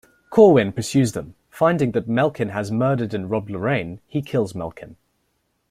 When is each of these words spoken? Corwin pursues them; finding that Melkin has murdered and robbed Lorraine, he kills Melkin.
Corwin 0.31 0.71
pursues 0.71 1.11
them; 1.11 1.35
finding 1.51 1.91
that 1.91 2.09
Melkin 2.09 2.49
has 2.49 2.71
murdered 2.71 3.13
and 3.13 3.29
robbed 3.29 3.51
Lorraine, 3.51 3.99
he 4.07 4.23
kills 4.23 4.53
Melkin. 4.55 4.95